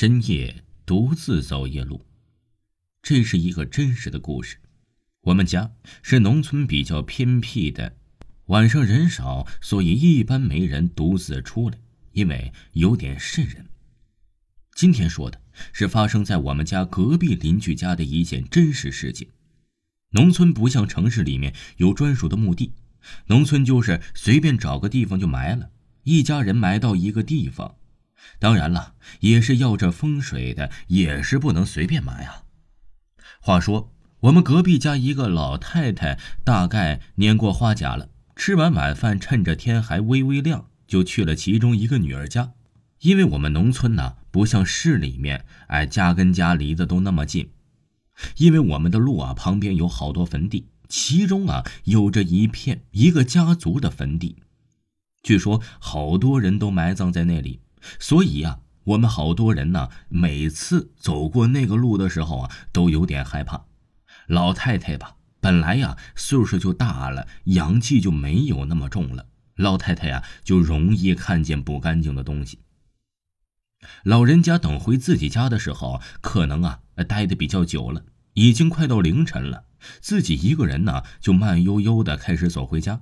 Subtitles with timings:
[0.00, 2.06] 深夜独自走夜路，
[3.02, 4.58] 这是一个真实的故事。
[5.22, 7.96] 我们家是农村比较偏僻的，
[8.46, 11.80] 晚上人少，所以一般没人独自出来，
[12.12, 13.66] 因为有点瘆人。
[14.76, 15.42] 今天说的
[15.72, 19.26] 是发生在我们家隔壁邻居家的一件真实事件。
[20.10, 22.72] 农村不像城市里面有专属的墓地，
[23.26, 25.72] 农村就是随便找个地方就埋了，
[26.04, 27.74] 一家人埋到一个地方。
[28.38, 32.44] 当然了，也是要这风水的，也是不能随便埋啊。
[33.40, 42.52] 话说，我们隔壁家一个老太太，大概年过花甲了，吃完晚饭，趁着天还微微亮，就去了其中一个女儿家。
[43.00, 47.50] 因为我们农村呢，不像市里面，哎，家跟家离得都那么近。
[48.38, 54.36] 因为我们的路啊，旁边有好多坟地，其中啊，有着一片一个家族的坟地，
[55.22, 57.60] 据说好多人都埋葬在那里。
[57.98, 63.66] 所以呀，我们好多人呢，每次走过那个路的时候啊，都有点害怕。
[64.26, 69.26] 老太太吧，本来呀岁数就大了，阳气就没有那么重了。
[69.56, 72.60] 老太太呀，就容易看见不干净的东西。
[74.02, 79.64] 老人家等回自己家的时候，可能啊待的比较久了，已经快到凌晨了。
[80.00, 83.00] 自己一个人呢，就慢悠悠的开始走回家，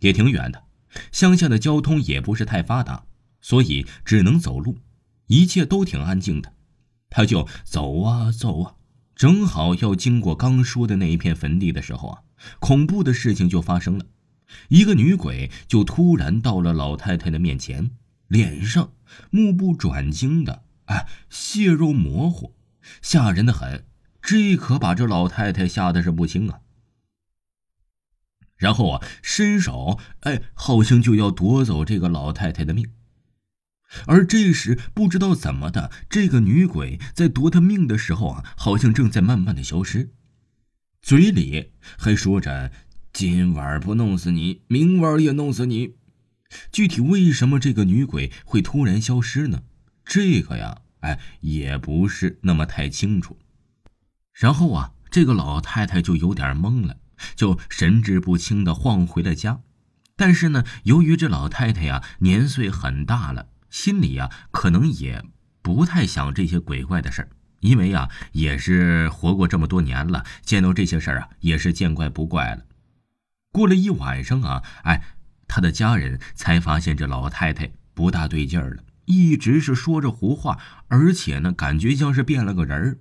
[0.00, 0.64] 也挺远的。
[1.10, 3.04] 乡下的交通也不是太发达。
[3.42, 4.78] 所以只能走路，
[5.26, 6.54] 一切都挺安静的。
[7.10, 8.74] 他就走啊走啊，
[9.14, 12.22] 正好要经过刚说的那一片坟地的时候啊，
[12.58, 14.06] 恐怖的事情就发生了。
[14.68, 17.90] 一个女鬼就突然到了老太太的面前，
[18.28, 18.92] 脸上
[19.30, 22.54] 目不转睛的，哎，血肉模糊，
[23.02, 23.84] 吓人的很。
[24.22, 26.60] 这可把这老太太吓得是不轻啊。
[28.56, 32.86] 然后啊，伸手，哎，好像就要夺走这个老太太的命。
[34.06, 40.10] 而这时，不知道怎么的，这个女鬼在夺他命的时候啊，好像正在慢慢的消失，
[41.02, 42.72] 嘴里还说着
[43.12, 45.96] ：“今晚不弄死你，明晚也弄死你。”
[46.70, 49.62] 具体为什么这个女鬼会突然消失呢？
[50.04, 53.38] 这个呀，哎，也不是那么太清楚。
[54.32, 56.98] 然后啊，这个老太太就有点懵了，
[57.34, 59.60] 就神志不清的晃回了家。
[60.16, 63.48] 但是呢，由于这老太太呀，年岁很大了。
[63.72, 65.24] 心里呀，可能也
[65.62, 67.28] 不太想这些鬼怪的事儿，
[67.60, 72.66] 因为呀，也是活过这么多年了，见到这些事儿啊，也是见怪不怪了。
[73.50, 75.02] 过了一晚上啊，哎，
[75.48, 80.58] 他的家人才发现这老太太不大对劲儿了，一直是说着胡话，
[80.88, 82.98] 而且呢，感觉像是变了个人儿。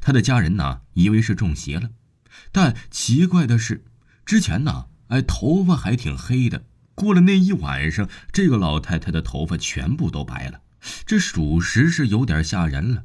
[0.00, 1.90] 他的家人呢，以为是中邪了，
[2.50, 3.84] 但奇怪的是，
[4.24, 6.64] 之前呢，哎，头发还挺黑的。
[6.98, 10.62] 过了那一晚上，这个老太太的头发全部都白了，
[11.06, 13.04] 这属实是有点吓人了。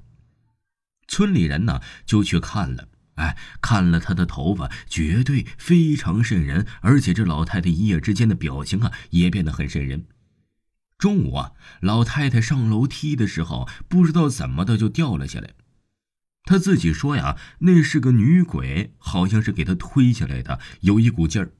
[1.07, 10.05] 村里人呢就去看了，哎，看了她的头发，绝对非常瘆人，而且这老太太一夜之间的表情啊也变得很瘆人。
[10.97, 15.51] 中午啊，老太太上楼梯的时候，不知道怎么的就掉了下来。
[16.45, 21.51] 她自己说呀，那是个女鬼，好像是给她推下来的，有一股劲儿。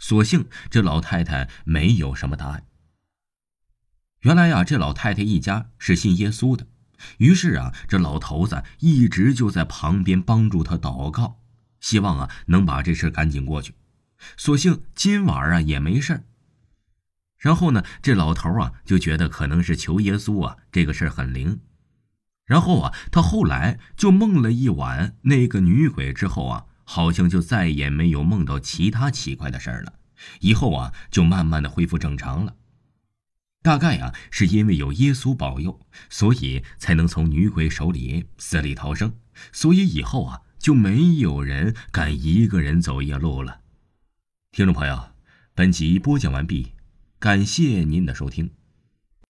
[0.00, 2.64] 所幸这老太太没有什么大碍。
[4.22, 6.66] 原来呀，这老太太一家是信耶稣的，
[7.18, 11.40] 于是啊，这老头子一直就在旁边帮助他祷告，
[11.80, 13.74] 希望啊能把这事赶紧过去。
[14.36, 16.24] 所幸今晚啊也没事
[17.38, 21.60] 然后呢，这老头啊就觉得可能是求耶稣啊这个事很灵。
[22.46, 26.66] 然后啊，他后来就梦了一晚那个女鬼之后啊。
[26.92, 29.92] 好像就再也没有梦到其他奇怪的事儿了，
[30.40, 32.56] 以后啊就慢慢的恢复正常了。
[33.62, 39.14] 大概啊是因为有耶稣保佑，所以才能从女鬼手里死里逃生，
[39.52, 43.60] 所以以后啊就没有人敢一个人走夜路了。
[44.50, 45.10] 听众朋友，
[45.54, 46.72] 本集播讲完毕，
[47.20, 48.50] 感谢您的收听。